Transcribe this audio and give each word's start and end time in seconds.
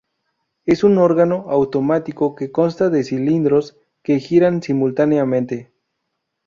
Es 0.65 0.83
un 0.83 0.97
órgano 0.97 1.45
automático 1.49 2.33
que 2.35 2.51
consta 2.51 2.89
de 2.89 3.03
cilindros 3.03 3.77
que 4.01 4.19
giran 4.19 4.63
simultáneamente. 4.63 5.71